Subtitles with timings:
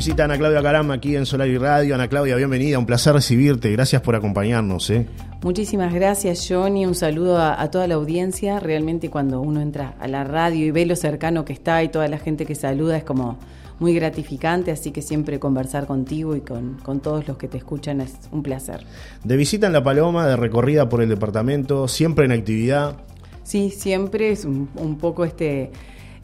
[0.00, 1.94] visita Ana Claudia Caramba aquí en Solar y Radio.
[1.94, 3.70] Ana Claudia, bienvenida, un placer recibirte.
[3.70, 4.88] Gracias por acompañarnos.
[4.88, 5.06] ¿eh?
[5.42, 6.86] Muchísimas gracias, Johnny.
[6.86, 8.60] Un saludo a, toda la audiencia.
[8.60, 12.08] Realmente cuando uno entra a la radio y ve lo cercano que está y toda
[12.08, 13.36] la gente que saluda es como
[13.78, 18.14] muy gratificante, así que siempre conversar contigo y con, todos los que te escuchan es
[18.32, 18.86] un placer.
[19.22, 22.96] De visita en La Paloma, de recorrida por el departamento, siempre en actividad.
[23.42, 25.70] Sí, siempre es un, un poco este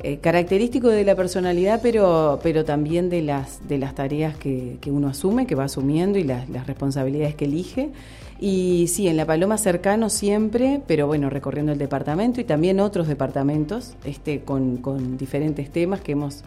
[0.02, 5.08] eh, característico de la personalidad, pero, pero también de las, de las tareas que, uno
[5.08, 7.90] asume, que va asumiendo y las, responsabilidades que elige.
[8.38, 13.08] Y sí, en La Paloma cercano siempre, pero bueno, recorriendo el departamento y también otros
[13.08, 16.44] departamentos, este, con, con diferentes temas que hemos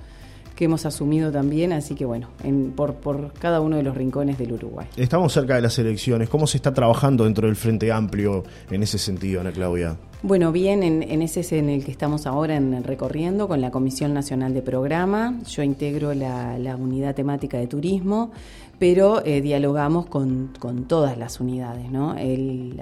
[0.60, 4.38] que hemos asumido también, así que bueno, en, por, por cada uno de los rincones
[4.38, 4.88] del Uruguay.
[4.98, 8.98] Estamos cerca de las elecciones, ¿cómo se está trabajando dentro del Frente Amplio en ese
[8.98, 9.96] sentido, Ana Claudia?
[10.22, 14.14] Bueno, bien, en, ese es en el que estamos ahora en recorriendo con la Comisión
[14.14, 15.40] Nacional de Programa.
[15.48, 18.32] Yo integro la, unidad temática de turismo,
[18.80, 21.90] pero eh, dialogamos con, con, todas las unidades.
[21.90, 22.18] ¿no?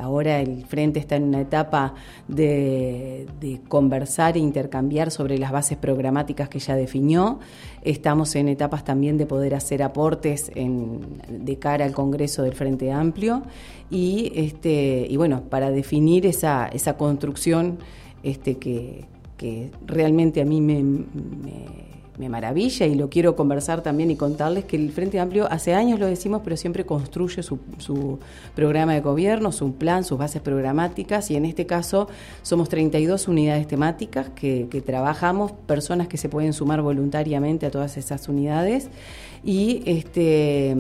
[0.02, 1.94] Ahora el Frente está en una etapa
[2.28, 3.28] de,
[3.68, 7.38] conversar e intercambiar sobre las bases programáticas que ya definió.
[7.84, 13.44] Estamos en etapas también de poder hacer aportes de cara al Congreso del Frente Amplio
[13.90, 17.80] y, este, y bueno, para definir esa, esa construcción
[18.24, 19.06] este, que,
[19.38, 24.76] que realmente a mí me, me, maravilla y lo quiero conversar también y contarles que
[24.76, 28.20] el Frente Amplio hace años lo decimos, pero siempre construye su, su
[28.56, 32.08] programa de gobierno, su plan, sus bases programáticas y en este caso
[32.42, 37.98] somos 32 unidades temáticas que, que trabajamos, personas que se pueden sumar voluntariamente a todas
[37.98, 38.90] esas unidades
[39.44, 40.76] y, este,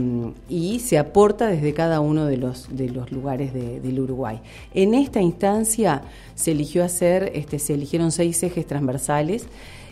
[0.50, 4.42] y se aporta desde cada uno de los, de los lugares del Uruguay.
[4.74, 6.02] En esta instancia
[6.36, 9.48] se eligió hacer, este, se eligieron seis ejes transversales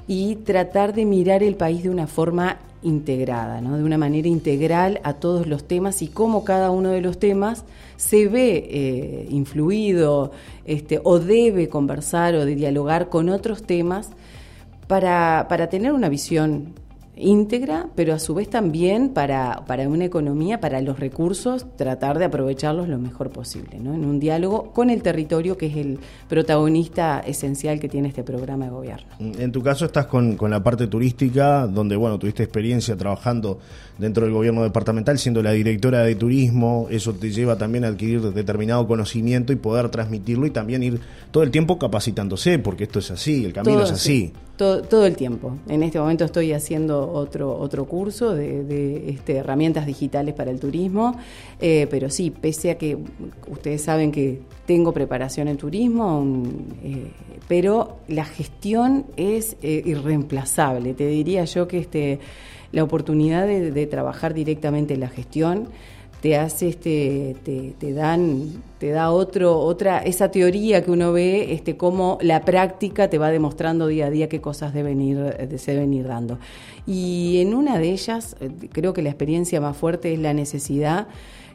[0.07, 3.77] y tratar de mirar el país de una forma integrada, ¿no?
[3.77, 7.65] de una manera integral a todos los temas y cómo cada uno de los temas
[7.97, 10.31] se ve eh, influido
[10.65, 14.11] este, o debe conversar o de dialogar con otros temas
[14.87, 16.75] para, para tener una visión
[17.17, 22.25] íntegra, pero a su vez también para, para una economía, para los recursos, tratar de
[22.25, 23.93] aprovecharlos lo mejor posible, ¿no?
[23.93, 28.65] en un diálogo con el territorio, que es el protagonista esencial que tiene este programa
[28.65, 29.07] de gobierno.
[29.19, 33.59] En tu caso estás con, con la parte turística, donde bueno, tuviste experiencia trabajando
[33.97, 38.21] dentro del gobierno departamental, siendo la directora de turismo, eso te lleva también a adquirir
[38.21, 40.99] determinado conocimiento y poder transmitirlo y también ir
[41.31, 44.33] todo el tiempo capacitándose, porque esto es así, el camino es así.
[44.57, 45.57] Todo, todo, el tiempo.
[45.67, 51.17] En este momento estoy haciendo otro, otro curso de, este, herramientas digitales para el turismo,
[51.59, 52.97] eh, pero sí, pese a que
[53.47, 56.23] ustedes saben que tengo preparación en turismo,
[56.83, 57.11] eh,
[57.49, 60.93] pero la gestión es eh, irreemplazable.
[60.93, 62.19] Te diría yo que este,
[62.71, 65.69] la oportunidad de, trabajar directamente en la gestión
[66.25, 67.35] te hace este
[67.77, 73.11] te, dan te da otro otra esa teoría que uno ve este cómo la práctica
[73.11, 75.19] te va demostrando día a día qué cosas deben ir
[75.57, 76.39] se deben ir dando.
[76.87, 81.07] Y en una de ellas eh, creo que la experiencia más fuerte es la necesidad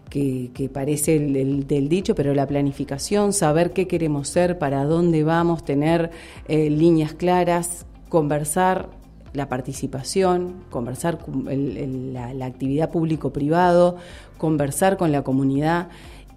[0.09, 5.65] que, parece el, del dicho, pero la planificación, saber qué queremos ser, para dónde vamos,
[5.65, 6.13] tener
[6.47, 8.89] eh, líneas claras, conversar,
[9.33, 13.97] la participación, conversar la, la, actividad público-privado,
[14.39, 15.89] conversar con la comunidad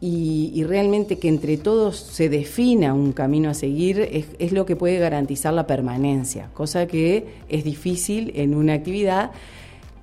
[0.05, 4.75] y, realmente que entre todos se defina un camino a seguir es, es, lo que
[4.75, 9.31] puede garantizar la permanencia, cosa que es difícil en una actividad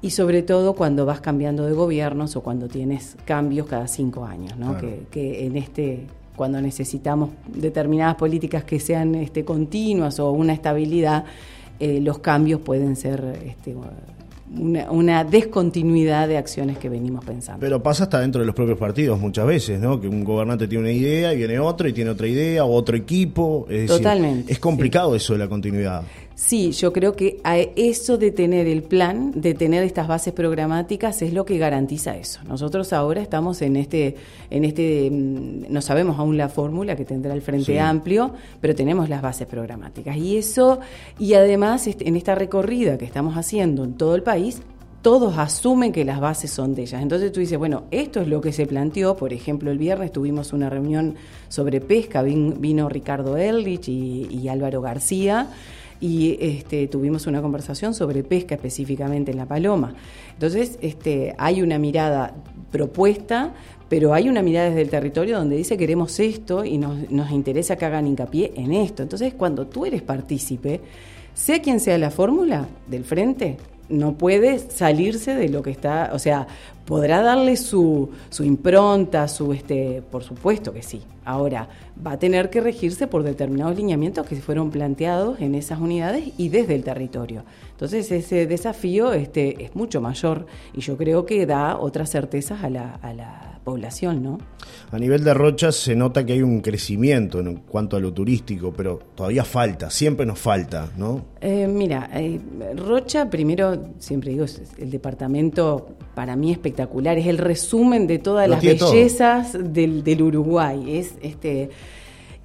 [0.00, 4.56] y sobre todo cuando vas cambiando de gobiernos o cuando tienes cambios cada cinco años,
[4.56, 4.78] ¿no?
[4.78, 11.26] que, que en este cuando necesitamos determinadas políticas que sean este, continuas o una estabilidad,
[11.80, 13.74] eh, los cambios pueden ser este,
[14.52, 17.60] una, descontinuidad de acciones que venimos pensando.
[17.60, 20.00] Pero pasa hasta dentro de los propios partidos muchas veces, ¿no?
[20.00, 22.96] Que un gobernante tiene una idea y viene otro y tiene otra idea o otro
[22.96, 23.66] equipo.
[23.86, 24.52] Totalmente.
[24.52, 26.02] es complicado eso de la continuidad.
[26.40, 27.42] Sí, yo creo que
[27.76, 32.40] eso de tener el plan, de tener estas bases programáticas, es lo que garantiza eso.
[32.48, 34.16] Nosotros ahora estamos en este,
[34.48, 39.10] en este, mm, no sabemos aún la fórmula que tendrá el Frente Amplio, pero tenemos
[39.10, 40.16] las bases programáticas.
[40.16, 40.80] Y eso,
[41.18, 44.62] y además este, en esta recorrida que estamos haciendo en todo el país,
[45.02, 47.02] todos asumen que las bases son de ellas.
[47.02, 49.14] Entonces tú dices, bueno, esto es lo que se planteó.
[49.14, 51.16] Por ejemplo, el viernes tuvimos una reunión
[51.50, 55.50] sobre pesca, vino Ricardo Ehrlich y Álvaro García
[56.00, 59.94] y este, tuvimos una conversación sobre pesca específicamente en La Paloma.
[60.32, 62.34] Entonces, este, hay una mirada
[62.72, 63.52] propuesta,
[63.88, 67.76] pero hay una mirada desde el territorio donde dice queremos esto y nos, nos interesa
[67.76, 69.02] que hagan hincapié en esto.
[69.02, 70.80] Entonces, cuando tú eres partícipe,
[71.34, 73.56] sea quien sea la fórmula del frente,
[73.90, 76.46] no puede salirse de lo que está, o sea,
[76.84, 81.02] podrá darle su, su impronta, su este, por supuesto que sí.
[81.24, 81.68] Ahora,
[82.04, 86.48] va a tener que regirse por determinados lineamientos que fueron planteados en esas unidades y
[86.48, 87.44] desde el territorio.
[87.80, 90.44] Entonces, ese desafío este, es mucho mayor
[90.74, 94.36] y yo creo que da otras certezas a la, a la población, ¿no?
[94.92, 98.70] A nivel de Rocha se nota que hay un crecimiento en cuanto a lo turístico,
[98.76, 101.24] pero todavía falta, siempre nos falta, ¿no?
[101.40, 102.38] Eh, mira, eh,
[102.76, 108.46] Rocha, primero, siempre digo, es el departamento para mí espectacular, es el resumen de todas
[108.46, 110.98] las bellezas del, del, Uruguay.
[110.98, 111.70] Es este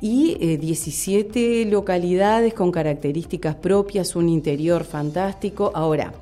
[0.02, 5.72] y 17 eh, localidades con características propias, un interior fantástico.
[5.74, 6.14] Ahora,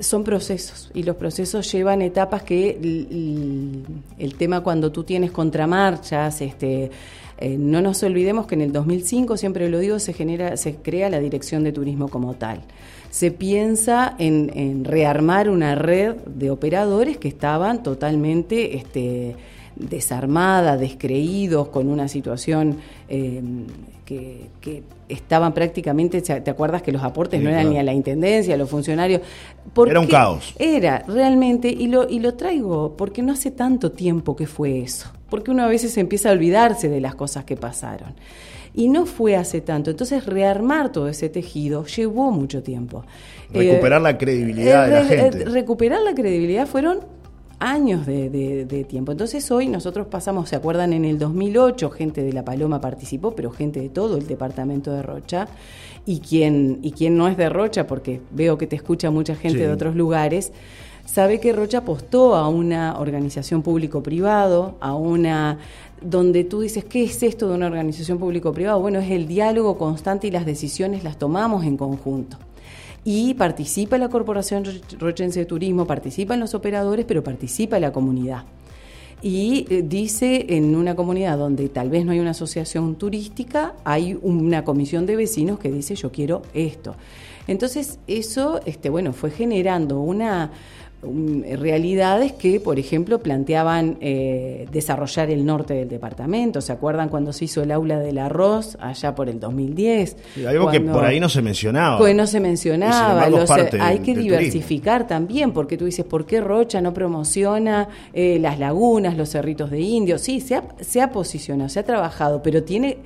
[0.00, 6.90] son procesos y los procesos llevan etapas que el, tema cuando tú tienes contramarchas, este,
[7.38, 11.10] eh, no nos olvidemos que en el 2005, siempre lo digo, se, genera, se crea
[11.10, 12.62] la Dirección de Turismo como tal.
[13.10, 18.76] Se piensa en, rearmar una red de operadores que estaban totalmente...
[18.76, 19.36] Este,
[19.76, 22.78] desarmada, descreídos, con una situación
[23.08, 23.42] eh,
[24.04, 28.56] que, estaban prácticamente, ¿te acuerdas que los aportes no eran ni a la Intendencia, a
[28.56, 29.20] los funcionarios?
[29.86, 30.54] era un caos.
[30.58, 35.10] Era, realmente, y lo, y lo traigo porque no hace tanto tiempo que fue eso,
[35.28, 38.14] porque uno a veces empieza a olvidarse de las cosas que pasaron.
[38.74, 39.90] Y no fue hace tanto.
[39.90, 43.04] Entonces, rearmar todo ese tejido llevó mucho tiempo.
[43.52, 45.44] Recuperar la credibilidad de la eh, gente.
[45.44, 47.00] recuperar la credibilidad fueron
[47.62, 49.12] años de, tiempo.
[49.12, 50.92] Entonces hoy nosotros pasamos, ¿se acuerdan?
[50.92, 55.02] En el 2008 gente de La Paloma participó, pero gente de todo el departamento de
[55.02, 55.48] Rocha.
[56.04, 59.60] Y quien, y quien no es de Rocha, porque veo que te escucha mucha gente
[59.60, 60.52] de otros lugares,
[61.04, 65.58] sabe que Rocha apostó a una organización público-privado, a una
[66.00, 68.80] donde tú dices, ¿qué es esto de una organización público-privado?
[68.80, 72.38] Bueno, es el diálogo constante y las decisiones las tomamos en conjunto
[73.04, 74.64] y participa la Corporación
[74.98, 78.44] Rochense de Turismo, participan los operadores, pero participa la comunidad.
[79.22, 84.18] Y eh, dice en una comunidad donde tal vez no hay una asociación turística, hay
[84.20, 86.96] una comisión de vecinos que dice yo quiero esto.
[87.46, 90.50] Entonces eso, este, bueno, fue generando una
[91.02, 96.60] realidades que, por ejemplo, planteaban eh, desarrollar el norte del departamento.
[96.60, 100.16] ¿Se acuerdan cuando se hizo el aula del arroz allá por el 2010?
[100.46, 101.98] algo que por ahí no se mencionaba.
[101.98, 103.28] Pues no se mencionaba.
[103.80, 109.16] hay que diversificar también, porque tú dices, ¿por qué Rocha no promociona eh, las lagunas,
[109.16, 110.20] los cerritos de indios?
[110.20, 112.98] Sí, se ha, se ha posicionado, se ha trabajado, pero tiene,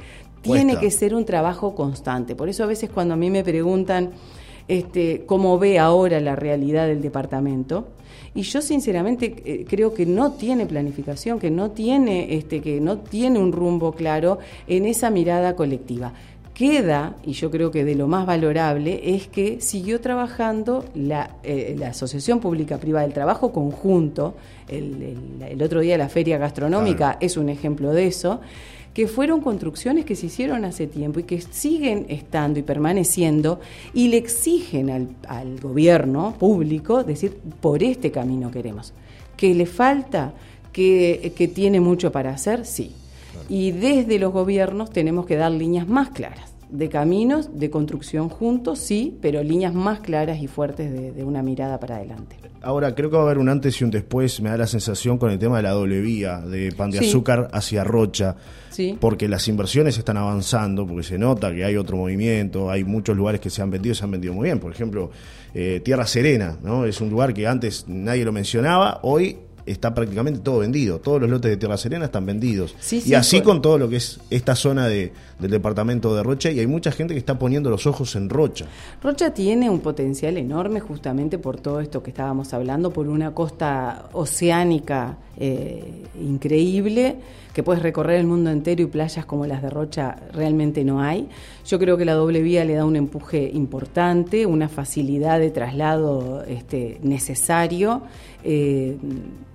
[0.43, 2.37] tiene que ser un trabajo constante.
[2.37, 4.11] Por eso a veces cuando a mí me preguntan
[4.69, 7.89] este, cómo ve ahora la realidad del departamento.
[8.35, 12.99] Y yo sinceramente eh, creo que no tiene planificación, que no tiene, este, que no
[12.99, 16.13] tiene un rumbo claro en esa mirada colectiva
[16.57, 21.79] queda, y yo creo que de lo más valorable, es que siguió trabajando la, eh,
[21.87, 24.35] Asociación Pública Privada del Trabajo Conjunto,
[24.67, 28.41] el, otro día la Feria Gastronómica es un ejemplo de eso,
[28.95, 33.61] que fueron construcciones que se hicieron hace tiempo y que siguen estando y permaneciendo
[33.93, 38.95] y le exigen al, gobierno público decir, por este camino queremos.
[39.37, 40.33] ¿Que le falta?
[40.73, 42.65] ¿Que, que tiene mucho para hacer?
[42.65, 42.95] Sí.
[43.49, 48.81] Y desde los gobiernos tenemos que dar líneas más claras de caminos, de construcción juntos,
[48.81, 52.37] sí, pero líneas más claras y fuertes de, una mirada para adelante.
[52.63, 55.19] Ahora, creo que va a haber un antes y un después, me da la sensación
[55.19, 58.37] con el tema de la doble vía, de pan de azúcar hacia Rocha,
[58.71, 58.97] sí.
[59.01, 63.41] porque las inversiones están avanzando, porque se nota que hay otro movimiento, hay muchos lugares
[63.41, 65.11] que se han vendido, se han vendido muy bien, por ejemplo,
[65.55, 66.85] eh, Tierra Serena, ¿no?
[66.85, 71.01] Es un lugar que antes nadie lo mencionaba, hoy está prácticamente todo vendido.
[71.01, 72.75] Todos los lotes de Tierra Serena están vendidos.
[72.91, 76.51] y así con todo lo que es esta zona de, del departamento de Rocha.
[76.51, 78.67] Y hay mucha gente que está poniendo los ojos en Rocha.
[79.03, 84.09] Rocha tiene un potencial enorme justamente por todo esto que estábamos hablando, por una costa
[84.13, 87.17] oceánica eh, increíble
[87.57, 91.27] que puedes recorrer el mundo entero y playas como las de Rocha realmente no hay.
[91.65, 96.45] Yo creo que la doble vía le da un empuje importante, una facilidad de traslado
[96.47, 98.03] este, necesario.
[98.49, 98.97] Eh,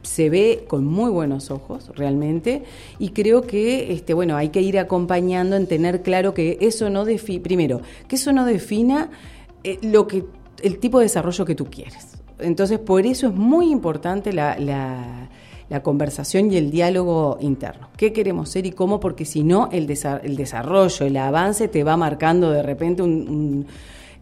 [0.02, 2.64] se ve con muy buenos ojos realmente
[3.00, 7.06] y creo que este, bueno, hay que ir acompañando en tener claro que eso no
[7.06, 9.12] define, primero, que eso no defina
[9.64, 10.26] eh, lo que,
[10.62, 12.18] el tipo de desarrollo que tú quieres.
[12.40, 14.58] Entonces, por eso es muy importante la
[15.72, 17.88] la conversación y el diálogo interno.
[17.96, 19.00] ¿Qué queremos ser y cómo?
[19.00, 23.66] Porque si no, el, el desarrollo, el avance te va marcando de repente un,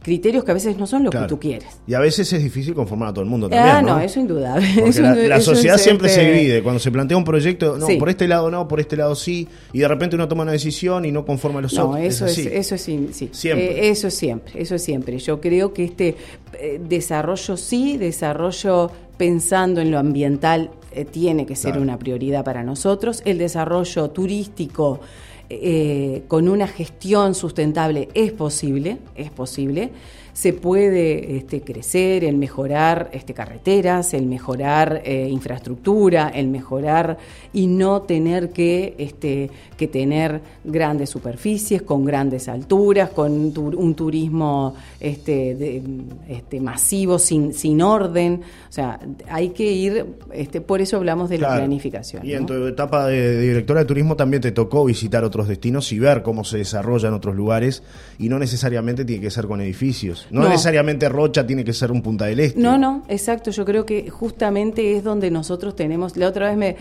[0.01, 1.67] criterios que a veces no son lo que tú quieres.
[1.87, 3.75] Y a veces es difícil conformar a todo el mundo también.
[3.75, 4.67] Ah, no, eso indudable.
[5.27, 6.63] la, sociedad siempre se divide.
[6.63, 9.79] Cuando se plantea un proyecto, no, por este lado no, por este lado sí, y
[9.79, 11.89] de repente uno toma una decisión y no conforma a los otros.
[11.91, 13.29] No, eso es, eso es sí.
[13.31, 13.87] Siempre.
[13.87, 15.17] Eh, eso es siempre, eso es siempre.
[15.19, 16.15] Yo creo que este
[16.53, 22.63] eh, desarrollo sí, desarrollo pensando en lo ambiental eh, tiene que ser una prioridad para
[22.63, 23.21] nosotros.
[23.25, 25.01] El desarrollo turístico
[25.49, 29.91] eh, con una gestión sustentable es posible, es posible
[30.39, 37.17] se puede este, crecer, el mejorar este, carreteras, el mejorar eh, infraestructura, el mejorar
[37.51, 44.75] y no tener que, este, que tener grandes superficies, con grandes alturas, con un turismo
[45.01, 45.83] este,
[46.29, 48.39] este, masivo, sin, sin orden.
[48.69, 48.97] O sea,
[49.29, 52.25] hay que ir, este, por eso hablamos de la planificación.
[52.25, 55.99] Y en tu etapa de, directora de turismo también te tocó visitar otros destinos y
[55.99, 57.83] ver cómo se desarrollan otros lugares
[58.17, 60.28] y no necesariamente tiene que ser con edificios.
[60.31, 62.59] No, necesariamente Rocha tiene que ser un Punta del Este.
[62.59, 63.51] No, no, exacto.
[63.51, 66.15] Yo creo que justamente es donde nosotros tenemos.
[66.17, 66.75] La otra vez me,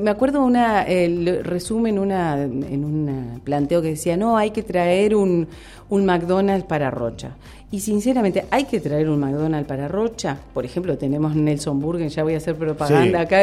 [0.00, 5.14] me acuerdo una, el resumen una, en un planteo que decía, no, hay que traer
[5.14, 5.48] un,
[5.88, 7.36] un McDonald's para Rocha.
[7.68, 10.36] Y sinceramente, ¿hay que traer un McDonald's para Rocha?
[10.54, 13.42] Por ejemplo, tenemos Nelson Burger, ya voy a hacer propaganda acá.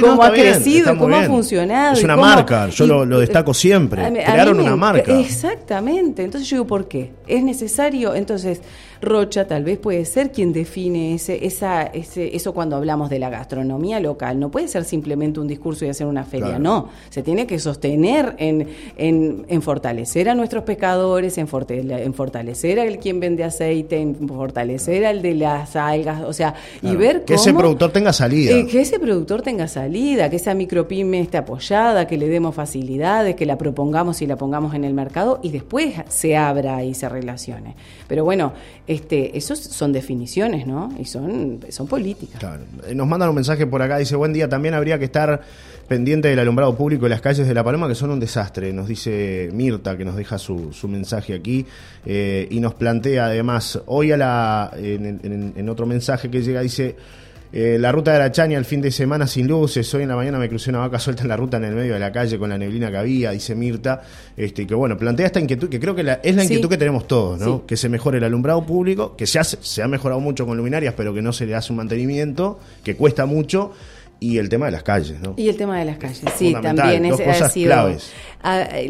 [0.00, 0.96] ¿Cómo ha crecido?
[0.96, 1.94] ¿Cómo ha funcionado?
[1.94, 4.10] Es una marca, yo lo, destaco siempre.
[4.12, 5.18] Crearon una marca.
[5.18, 6.22] Exactamente.
[6.22, 7.10] Entonces yo digo, ¿por qué?
[7.26, 8.14] ¿Es necesario?
[8.14, 8.60] Entonces,
[9.02, 13.30] Rocha tal vez puede ser quien define ese, esa, ese, eso cuando hablamos de la
[13.30, 14.38] gastronomía local.
[14.38, 16.88] No puede ser simplemente un discurso y hacer una feria, no.
[17.10, 22.98] Se tiene que sostener en, en, en fortalecer a nuestros pescadores, en, en fortalecer al
[22.98, 27.26] quien vende aceite, en fortalecer al de las algas, o sea, y ver cómo...
[27.26, 28.56] Que ese productor tenga salida.
[28.56, 33.34] Eh, que ese productor tenga salida, que esa micropyme esté apoyada, que le demos facilidades,
[33.34, 37.08] que la propongamos y la pongamos en el mercado y después se abra y se
[37.08, 37.74] relacione.
[38.06, 38.52] Pero bueno,
[38.92, 40.92] este, esos son definiciones, ¿no?
[40.98, 42.38] Y son, son políticas.
[42.38, 42.62] Claro.
[42.86, 45.40] Eh, nos mandan un mensaje por acá, dice, buen día, también habría que estar
[45.88, 48.88] pendiente del alumbrado público de las calles de La Paloma, que son un desastre, nos
[48.88, 51.66] dice Mirta, que nos deja su, su mensaje aquí,
[52.06, 56.96] eh, y nos plantea además, hoy a la, en, otro mensaje que llega, dice...
[57.54, 59.92] Eh, la ruta de la Chaña el fin de semana sin luces.
[59.94, 61.92] Hoy en la mañana me crucé una vaca suelta en la ruta en el medio
[61.92, 64.02] de la calle con la neblina que había, dice Mirta.
[64.34, 67.38] Este, que bueno, plantea esta inquietud, que creo que es la inquietud que tenemos todos,
[67.38, 67.66] ¿no?
[67.66, 71.12] Que se mejore el alumbrado público, que se, se ha mejorado mucho con luminarias, pero
[71.12, 73.72] que no se le hace un mantenimiento, que cuesta mucho
[74.22, 75.34] y el tema de las calles, ¿no?
[75.36, 77.72] Y el tema de las calles, sí, también es, ha sido.
[77.72, 78.12] Claves.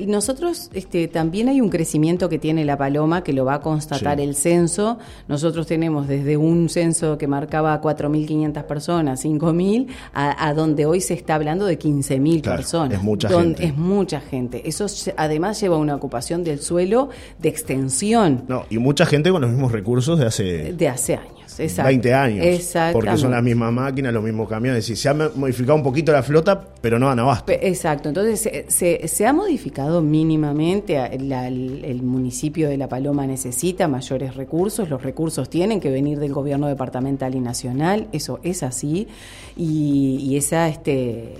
[0.06, 4.20] nosotros este, también hay un crecimiento que tiene la Paloma que lo va a constatar
[4.20, 4.98] el censo.
[5.28, 11.14] Nosotros tenemos desde un censo que marcaba 4.500 personas, 5.000, a, a, donde hoy se
[11.14, 12.98] está hablando de 15.000 personas.
[12.98, 13.64] Es mucha gente.
[13.64, 14.68] Es mucha gente.
[14.68, 14.86] Eso
[15.16, 17.08] además lleva una ocupación del suelo
[17.38, 18.44] de extensión.
[18.48, 20.72] No, y mucha gente con los mismos recursos de hace.
[20.74, 21.41] De hace años.
[21.58, 22.74] 20 años.
[22.92, 24.88] Porque son las mismas máquinas, los mismos camiones.
[24.88, 27.52] Y se ha modificado un poquito la flota, pero no a abasto.
[27.52, 28.08] Exacto.
[28.08, 30.96] Entonces, se, se, ha modificado mínimamente.
[30.96, 34.88] el, municipio de La Paloma necesita mayores recursos.
[34.88, 38.08] Los recursos tienen que venir del gobierno departamental y nacional.
[38.12, 39.08] Eso es así.
[39.56, 40.68] Y, y esa.
[40.68, 41.34] este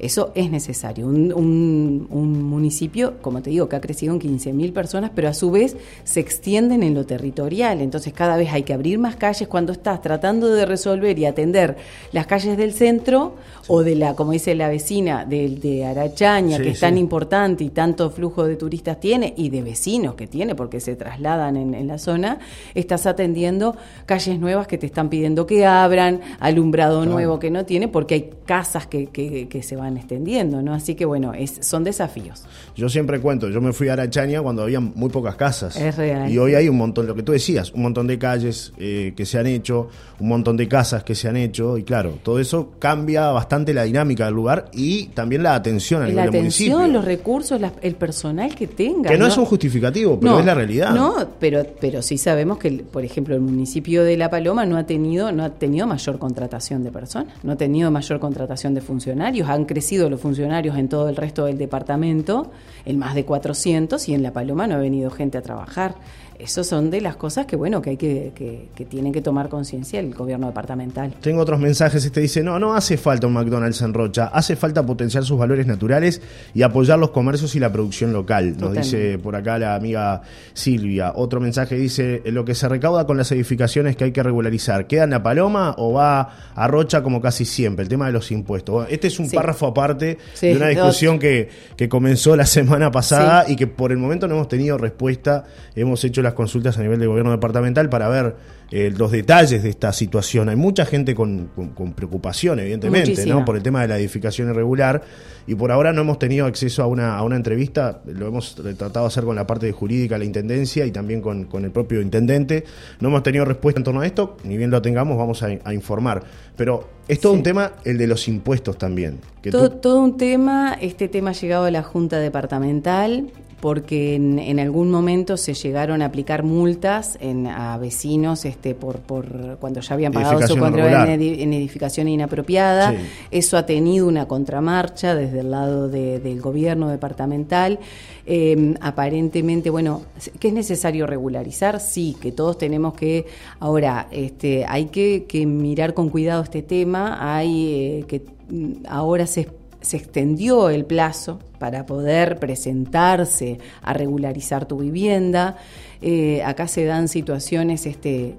[0.00, 1.06] eso es necesario.
[1.06, 2.06] Un,
[2.50, 6.20] municipio, como te digo, que ha crecido en 15.000 personas, pero a su vez se
[6.20, 7.80] extienden en lo territorial.
[7.80, 11.76] Entonces cada vez hay que abrir más calles cuando estás tratando de resolver y atender
[12.12, 13.34] las calles del centro
[13.68, 17.70] o de la, como dice la vecina, de, de Arachaña, que es tan importante y
[17.70, 21.98] tanto flujo de turistas tiene y de vecinos que tiene porque se trasladan en, la
[21.98, 22.38] zona,
[22.74, 23.76] estás atendiendo
[24.06, 28.30] calles nuevas que te están pidiendo que abran, alumbrado nuevo que no tiene, porque hay
[28.44, 30.74] casas que, que, que se van extendiendo, ¿no?
[30.74, 32.44] Así que bueno, es, son desafíos.
[32.76, 35.76] Yo siempre cuento, yo me fui a Arachaña cuando había muy pocas casas.
[35.76, 36.30] Es real.
[36.30, 39.26] Y hoy hay un montón, lo que tú decías, un montón de calles eh, que
[39.26, 42.72] se han hecho, un montón de casas que se han hecho, y claro, todo eso
[42.78, 47.60] cambia bastante la dinámica del lugar y también la atención al la atención, los recursos,
[47.82, 49.10] el personal que tenga.
[49.10, 50.94] Que no, es un justificativo, pero es la realidad.
[50.94, 54.84] No, pero, pero sí sabemos que, por ejemplo, el municipio de La Paloma no ha
[54.84, 59.48] tenido, no ha tenido mayor contratación de personas, no ha tenido mayor contratación de funcionarios,
[59.48, 62.50] han crecido sido los funcionarios en todo el resto del departamento,
[62.84, 65.94] en más de 400, y en La Paloma no ha venido gente a trabajar.
[66.40, 70.00] Esas son de las cosas que, bueno, que hay que, que, tienen que tomar conciencia
[70.00, 71.12] el gobierno departamental.
[71.20, 74.84] Tengo otros mensajes, este dice, no, no hace falta un McDonald's en Rocha, hace falta
[74.84, 76.22] potenciar sus valores naturales
[76.54, 80.22] y apoyar los comercios y la producción local, nos dice por acá la amiga
[80.54, 81.12] Silvia.
[81.14, 85.04] Otro mensaje dice, lo que se recauda con las edificaciones que hay que regularizar, ¿queda
[85.04, 87.82] en la Paloma o va a Rocha como casi siempre?
[87.82, 88.86] El tema de los impuestos.
[88.88, 93.56] Este es un párrafo aparte de una discusión que, que, comenzó la semana pasada y
[93.56, 95.44] que por el momento no hemos tenido respuesta.
[95.74, 98.36] Hemos hecho las consultas a nivel de gobierno departamental para ver
[98.70, 100.48] eh, los detalles de esta situación.
[100.48, 101.50] Hay mucha gente con,
[101.96, 103.44] preocupación, evidentemente, ¿no?
[103.44, 105.02] por el tema de la edificación irregular
[105.46, 109.00] y por ahora no hemos tenido acceso a una, a una entrevista, lo hemos tratado
[109.00, 112.64] de hacer con la parte jurídica, la Intendencia y también con, con el propio Intendente.
[113.00, 116.22] No hemos tenido respuesta en torno a esto, ni bien lo tengamos vamos a, informar.
[116.56, 119.20] Pero es todo un tema el de los impuestos también.
[119.50, 124.90] todo, todo un tema, este tema ha llegado a la Junta Departamental, porque en, algún
[124.90, 130.12] momento se llegaron a aplicar multas en, a vecinos este, por, por cuando ya habían
[130.12, 132.94] pagado su control en, edificación inapropiada.
[133.30, 137.78] Eso ha tenido una contramarcha desde el lado del gobierno departamental.
[138.26, 140.02] Em, aparentemente, bueno,
[140.38, 141.80] ¿qué es necesario regularizar?
[141.80, 143.26] Sí, que todos tenemos que.
[143.58, 147.36] Ahora, este, hay que, mirar con cuidado este tema.
[147.36, 154.66] Hay eh, que mm, ahora se se extendió el plazo para poder presentarse a regularizar
[154.66, 155.56] tu vivienda.
[156.02, 158.36] Eh, acá se dan situaciones este,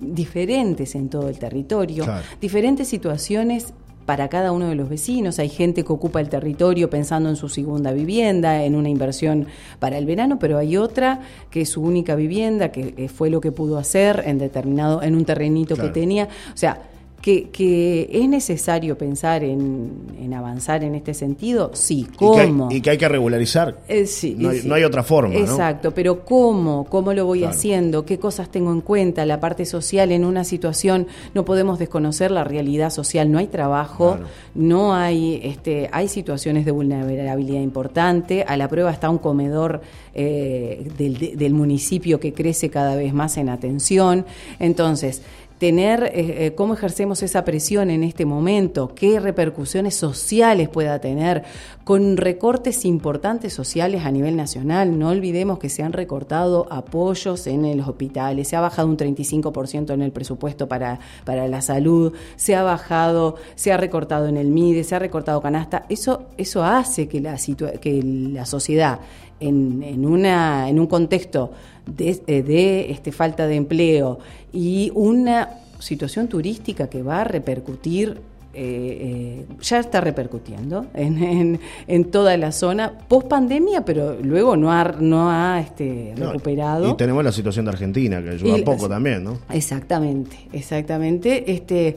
[0.00, 2.04] diferentes en todo el territorio,
[2.40, 3.72] diferentes situaciones
[4.06, 5.38] para cada uno de los vecinos.
[5.38, 9.46] Hay gente que ocupa el territorio pensando en su segunda vivienda, en una inversión
[9.78, 11.20] para el verano, pero hay otra
[11.50, 15.24] que es su única vivienda, que fue lo que pudo hacer en determinado, en un
[15.24, 16.24] terrenito que tenía.
[16.52, 16.89] O sea,
[17.20, 22.06] que, es necesario pensar en, avanzar en este sentido, sí.
[22.16, 22.68] ¿Cómo?
[22.70, 23.80] Y que hay que, regularizar.
[23.88, 25.34] Eh, sí, no, hay, otra forma.
[25.34, 26.84] Exacto, pero ¿cómo?
[26.84, 28.06] ¿Cómo lo voy haciendo?
[28.06, 29.26] ¿Qué cosas tengo en cuenta?
[29.26, 33.30] La parte social en una situación, no podemos desconocer la realidad social.
[33.30, 34.18] No hay trabajo,
[34.54, 38.44] no hay, este, hay situaciones de vulnerabilidad importante.
[38.46, 39.82] A la prueba está un comedor
[40.14, 44.24] eh, del, del municipio que crece cada vez más en atención.
[44.58, 45.22] Entonces,
[45.60, 51.44] tener eh, eh, cómo ejercemos esa presión en este momento, qué repercusiones sociales pueda tener,
[51.84, 54.98] con recortes importantes sociales a nivel nacional.
[54.98, 59.92] No olvidemos que se han recortado apoyos en los hospitales, se ha bajado un 35%
[59.92, 64.48] en el presupuesto para, para la salud, se ha bajado, se ha recortado en el
[64.48, 65.84] MIDE, se ha recortado canasta.
[65.90, 67.36] Eso, eso hace que la,
[67.82, 69.00] que la sociedad
[69.40, 71.52] en, en, una, en un contexto
[71.86, 74.18] de, eh, de este, falta de empleo
[74.52, 78.20] y una situación turística que va a repercutir
[78.52, 84.72] eh, eh, ya está repercutiendo en, en, toda la zona post pandemia, pero luego no
[84.72, 86.90] ha, no ha este, recuperado.
[86.90, 89.38] Y tenemos la situación de Argentina, que ayuda un poco también, ¿no?
[89.52, 91.52] Exactamente, exactamente.
[91.52, 91.96] Este,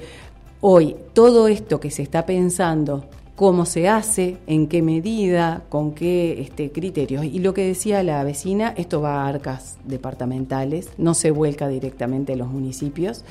[0.62, 6.42] hoy, todo esto que se está pensando cómo se hace, en qué medida, con qué
[6.42, 7.26] este, criterios.
[7.26, 12.34] Y lo que decía la vecina, esto va a arcas departamentales, no se vuelca directamente
[12.34, 13.24] a los municipios.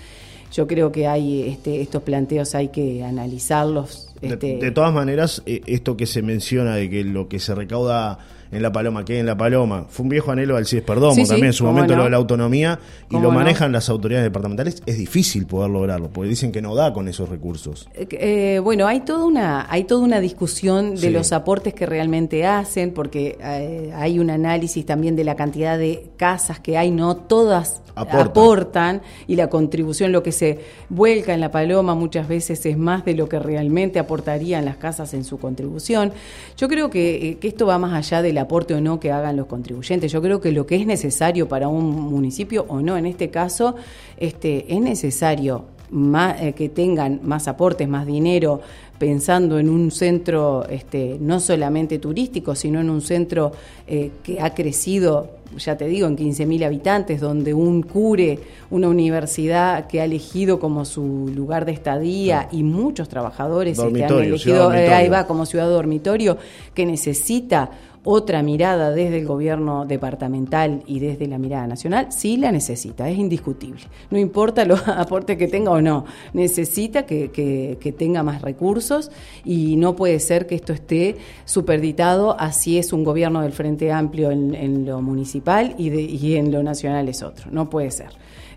[0.53, 4.15] Yo creo que hay este, estos planteos hay que analizarlos.
[4.21, 8.19] de, este, todas maneras, eh, esto que se menciona de que lo que se recauda
[8.53, 9.87] en La Paloma, que en La Paloma.
[9.89, 12.79] Fue un viejo anhelo al CIES Perdomo también en su momento lo de la autonomía
[13.11, 14.83] y lo manejan las autoridades departamentales.
[14.87, 17.89] Es difícil poder lograrlo, porque dicen que no da con esos recursos.
[17.95, 22.45] Eh, eh, bueno, hay toda una, hay toda una discusión de los aportes que realmente
[22.45, 27.17] hacen, porque eh, hay un análisis también de la cantidad de casas que hay, no
[27.17, 29.03] todas aportan.
[29.27, 33.15] y la contribución, lo que se vuelca en la paloma muchas veces es más de
[33.15, 36.13] lo que realmente aportarían las casas en su contribución.
[36.57, 39.37] Yo creo que, que esto va más allá de la aporte o no que hagan
[39.37, 40.13] los contribuyentes.
[40.13, 43.75] Yo creo que lo que es necesario para un municipio o no, en este caso,
[44.19, 48.61] este, es necesario eh, que tengan más aportes, más dinero,
[48.99, 53.53] pensando en un centro este, no solamente turístico, sino en un centro
[53.87, 58.39] eh, que ha crecido, ya te digo, en 15.000 habitantes, donde un cure,
[58.71, 64.13] una universidad que ha elegido como su lugar de estadía y muchos trabajadores que han
[64.13, 66.39] elegido, eh, ahí va, como ciudad dormitorio,
[66.73, 67.71] que necesita
[68.05, 73.19] otra mirada desde el gobierno departamental y desde la mirada nacional, sí la necesita, es
[73.19, 73.83] indiscutible.
[74.11, 79.11] No importa los aportes que tenga o no, necesita que, tenga más recursos
[79.45, 84.31] y no puede ser que esto esté superditado, así es un gobierno del Frente Amplio
[84.31, 88.09] en, lo municipal y, en lo nacional es otro, no puede ser.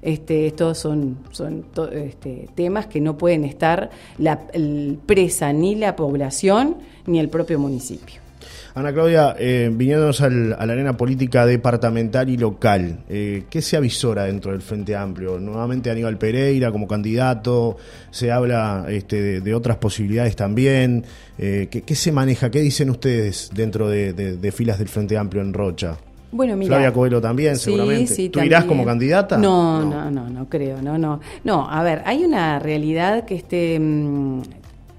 [0.01, 4.47] Este, estos son, son este, temas que no pueden estar la,
[5.05, 6.77] presa ni la población
[7.07, 8.24] ni el propio municipio.
[8.75, 14.25] Ana Claudia, eh, viniéndonos a la arena política departamental y local, eh, ¿qué se avisora
[14.25, 15.39] dentro del Frente Amplio?
[15.39, 17.77] Nuevamente Aníbal Pereira como candidato,
[18.11, 21.05] se habla este, de, otras posibilidades también.
[21.37, 22.51] Eh, ¿qué, se maneja?
[22.51, 25.95] ¿Qué dicen ustedes dentro de, filas del Frente Amplio en Rocha?
[26.33, 28.13] Bueno, mira, Flavia Coelho también, seguramente.
[28.13, 29.37] Sí, ¿Tú irás como candidata?
[29.37, 31.21] No, no, no, no, creo, no, no.
[31.45, 34.41] No, a ver, hay una realidad que este mm,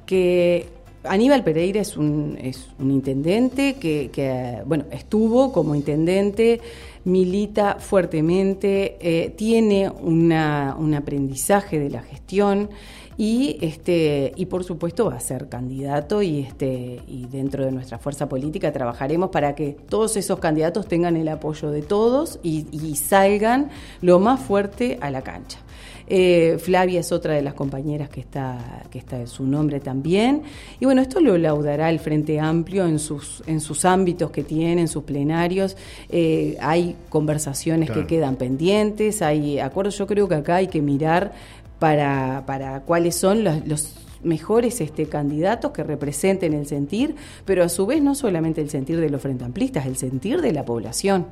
[0.06, 0.75] que
[1.08, 2.38] Aníbal Pereira es un,
[2.80, 6.60] intendente que, bueno, estuvo como intendente,
[7.04, 12.70] milita fuertemente, eh, tiene un aprendizaje de la gestión
[13.18, 17.98] y este y por supuesto va a ser candidato y este y dentro de nuestra
[17.98, 23.70] fuerza política trabajaremos para que todos esos candidatos tengan el apoyo de todos y salgan
[24.02, 25.65] lo más fuerte a la cancha.
[26.08, 30.42] Eh, Flavia es otra de las compañeras que está, que está en su nombre también.
[30.80, 34.82] Y bueno, esto lo laudará el Frente Amplio en sus, en sus ámbitos que tiene,
[34.82, 35.76] en sus plenarios.
[36.08, 39.98] Eh, hay conversaciones que quedan pendientes, hay acuerdos.
[39.98, 41.32] Yo creo que acá hay que mirar
[41.78, 47.86] para, para cuáles son los, mejores este, candidatos que representen el sentir, pero a su
[47.86, 51.26] vez no solamente el sentir de los frente amplistas, el sentir de la población.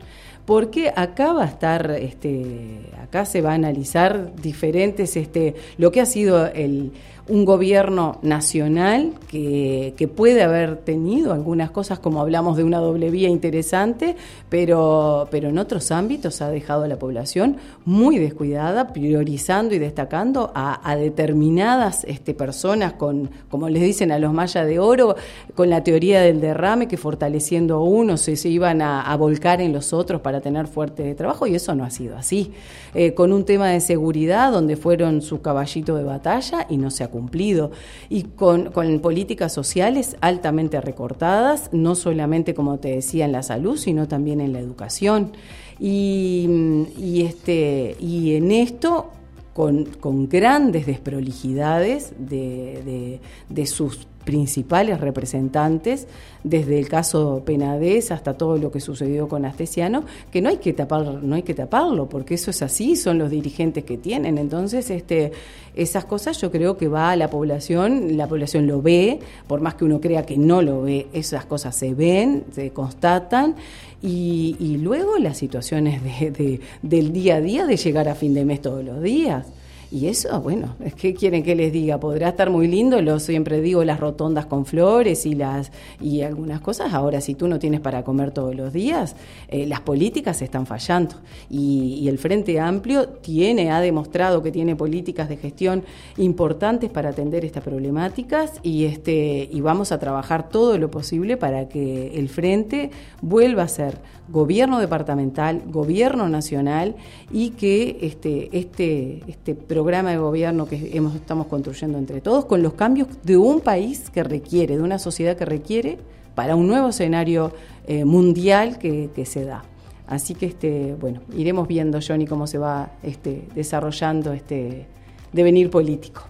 [0.45, 6.03] Porque acá va a estar, este, acá se va a analizar diferentes, este, lo que
[6.03, 6.93] ha sido el
[7.29, 13.11] un gobierno nacional que, que, puede haber tenido algunas cosas, como hablamos de una doble
[13.11, 14.17] vía interesante,
[14.51, 20.97] pero, en otros ámbitos ha dejado a la población muy descuidada, priorizando y destacando a,
[20.97, 25.17] determinadas este, personas con, como les dicen a los mayas de oro,
[25.55, 29.73] con la teoría del derrame, que fortaleciendo a uno se, se iban a, volcar en
[29.73, 32.53] los otros para tener fuerte trabajo, y eso no ha sido así.
[32.95, 37.05] Eh, con un tema de seguridad, donde fueron su caballito de batalla y no se
[37.05, 37.71] ha cumplido.
[38.09, 44.09] Y con, políticas sociales altamente recortadas, no solamente, como te decía, en la salud, sino
[44.09, 45.33] también en la educación.
[45.79, 49.11] Y, este, y en esto
[49.55, 56.07] con, grandes desprolijidades de, de, sus principales representantes,
[56.43, 60.73] desde el caso Penades hasta todo lo que sucedió con Astesiano, que no hay que
[60.73, 64.39] tapar, no hay que taparlo, porque eso es así, son los dirigentes que tienen.
[64.39, 65.33] Entonces, este,
[65.75, 69.75] esas cosas yo creo que va a la población, la población lo ve, por más
[69.75, 73.57] que uno crea que no lo ve, esas cosas se ven, se constatan.
[74.03, 78.61] Y, luego las situaciones de, del día a día, de llegar a fin de mes
[78.61, 79.47] todos los días.
[79.95, 83.61] Y eso, bueno, es que quieren que les diga, podrá estar muy lindo, lo siempre
[83.61, 86.93] digo, las rotondas con flores y las y algunas cosas.
[86.93, 89.15] Ahora, si tú no tienes para comer todos los días,
[89.47, 91.15] eh, las políticas están fallando.
[91.49, 95.85] Y, el Frente Amplio tiene, ha demostrado que tiene políticas de gestión
[96.17, 101.69] importantes para atender estas problemáticas y este, y vamos a trabajar todo lo posible para
[101.69, 102.91] que el Frente
[103.23, 106.97] vuelva a ser gobierno departamental, gobierno nacional
[107.31, 112.63] y que este, este, este programa de gobierno que hemos, estamos construyendo entre todos, con
[112.63, 115.99] los cambios de un país que requiere, de una sociedad que requiere,
[116.35, 117.53] para un nuevo escenario
[117.87, 119.65] eh, mundial que, se da.
[120.07, 124.87] Así que este, bueno, iremos viendo, Johnny, cómo se va este, desarrollando este
[125.33, 126.23] devenir político.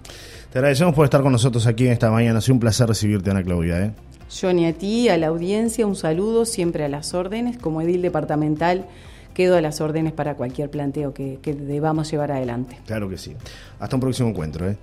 [0.52, 2.38] Te agradecemos por estar con nosotros aquí en esta mañana.
[2.38, 3.86] Ha sido un placer recibirte, Ana Claudia.
[3.86, 3.92] ¿eh?
[4.30, 7.58] Johnny, a ti, a la audiencia, un saludo, siempre a las órdenes.
[7.58, 8.86] Como edil departamental,
[9.34, 12.78] quedo a las órdenes para cualquier planteo que, debamos llevar adelante.
[12.86, 13.36] Claro que sí.
[13.78, 14.70] Hasta un próximo encuentro.
[14.70, 14.76] ¿eh?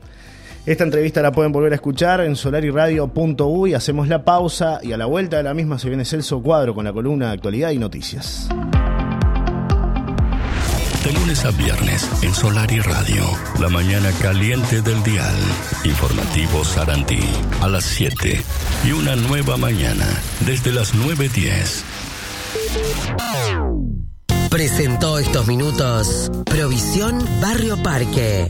[0.65, 3.73] Esta entrevista la pueden volver a escuchar en solariradio.uy.
[3.73, 6.85] Hacemos la pausa y a la vuelta de la misma se viene Celso Cuadro con
[6.85, 8.47] la columna de actualidad y noticias.
[11.03, 13.23] De lunes a viernes en Solar y Radio,
[13.59, 15.33] la mañana caliente del dial.
[15.83, 17.23] Informativo Sarantí
[17.59, 18.39] a las 7
[18.85, 20.05] y una nueva mañana
[20.45, 21.83] desde las 9.10.
[24.51, 28.49] Presentó estos minutos Provisión Barrio Parque.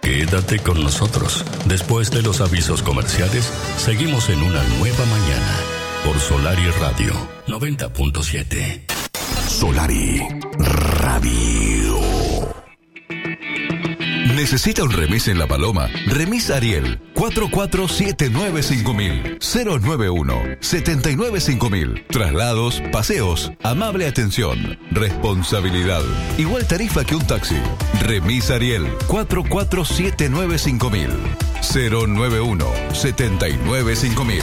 [0.00, 1.44] Quédate con nosotros.
[1.66, 5.56] Después de los avisos comerciales, seguimos en una nueva mañana
[6.04, 7.12] por Solari Radio
[7.48, 8.82] 90.7.
[9.48, 10.22] Solari
[10.58, 12.05] Radio.
[14.36, 15.88] ¿Necesita un remis en La Paloma?
[16.08, 26.02] Remis Ariel 44795000 091 795.000 Traslados, paseos, amable atención, responsabilidad.
[26.36, 27.56] Igual tarifa que un taxi.
[28.02, 31.08] Remis Ariel 44795000
[32.06, 34.42] 091 795.000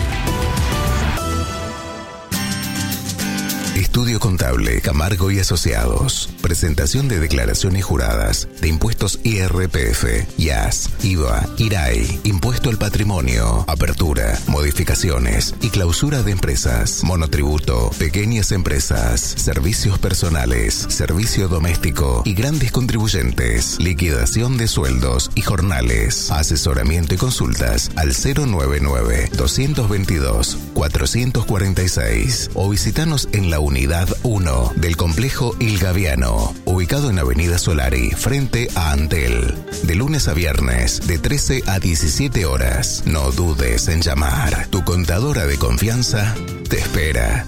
[3.94, 6.28] Estudio Contable Camargo y Asociados.
[6.42, 10.04] Presentación de declaraciones juradas de impuestos IRPF,
[10.40, 19.22] IAS, IVA, IRAI, Impuesto al Patrimonio, Apertura, Modificaciones y Clausura de Empresas, Monotributo, Pequeñas Empresas,
[19.22, 27.92] Servicios Personales, Servicio Doméstico y Grandes Contribuyentes, Liquidación de Sueldos y Jornales, Asesoramiento y Consultas
[27.96, 33.83] al 099 222 446 o visitanos en la unidad
[34.24, 39.54] 1 del complejo Il Gaviano, ubicado en Avenida Solari, frente a Antel.
[39.84, 43.04] De lunes a viernes, de 13 a 17 horas.
[43.06, 44.68] No dudes en llamar.
[44.70, 46.34] Tu contadora de confianza
[46.70, 47.46] te espera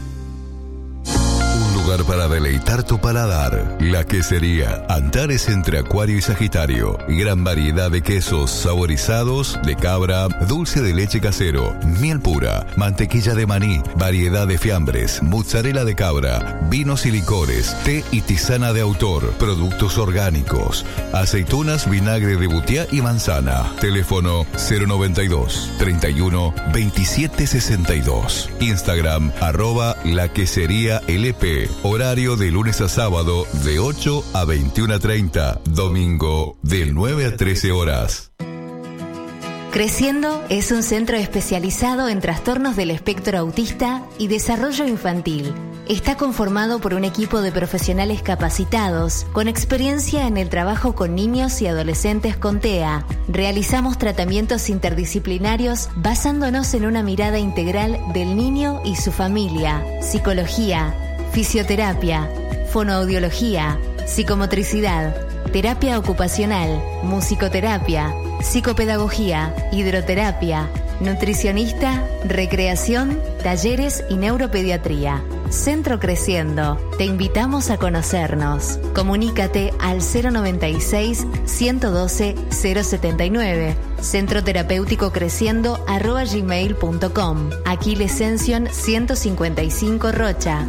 [1.86, 3.78] lugar para deleitar tu paladar.
[3.80, 6.98] La quesería Antares entre Acuario y Sagitario.
[7.08, 13.46] Gran variedad de quesos saborizados, de cabra, dulce de leche casero, miel pura, mantequilla de
[13.46, 19.34] maní, variedad de fiambres, mozzarella de cabra, vinos y licores, té y tisana de autor,
[19.34, 23.72] productos orgánicos, aceitunas, vinagre de butiá y manzana.
[23.80, 28.50] Teléfono 092 31 27 62.
[28.60, 31.75] Instagram arroba la quesería LP.
[31.84, 35.62] Horario de lunes a sábado de 8 a 21.30.
[35.64, 38.32] Domingo de 9 a 13 horas.
[39.72, 45.54] Creciendo es un centro especializado en trastornos del espectro autista y desarrollo infantil.
[45.90, 51.62] Está conformado por un equipo de profesionales capacitados con experiencia en el trabajo con niños
[51.62, 53.06] y adolescentes con TEA.
[53.28, 60.96] Realizamos tratamientos interdisciplinarios basándonos en una mirada integral del niño y su familia, psicología,
[61.36, 62.30] fisioterapia,
[62.72, 65.14] fonoaudiología, psicomotricidad,
[65.52, 70.70] terapia ocupacional, musicoterapia, psicopedagogía, hidroterapia,
[71.02, 75.22] nutricionista, recreación, talleres y neuropediatría.
[75.50, 76.80] Centro Creciendo.
[76.98, 78.80] Te invitamos a conocernos.
[78.96, 83.76] Comunícate al 096 112 079.
[84.00, 87.50] Centro Terapéutico Creciendo arroba gmail.com.
[87.66, 90.66] Aquiles Sension 155 Rocha.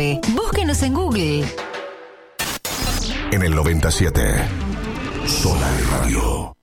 [0.00, 0.20] 909 409.
[0.34, 1.44] Búsquenos en Google.
[3.32, 4.22] En el 97.
[5.26, 6.56] Solar Radio.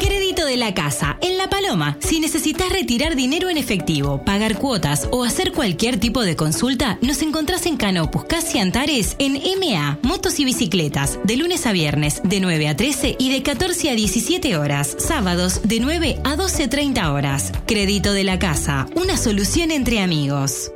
[0.00, 1.18] Crédito de la casa.
[1.20, 6.22] En La Paloma, si necesitas retirar dinero en efectivo, pagar cuotas o hacer cualquier tipo
[6.22, 11.66] de consulta, nos encontrás en Canopus, Casi Antares, en MA, Motos y Bicicletas, de lunes
[11.66, 16.20] a viernes, de 9 a 13 y de 14 a 17 horas, sábados de 9
[16.24, 17.52] a 12.30 horas.
[17.66, 20.72] Crédito de la casa, una solución entre amigos.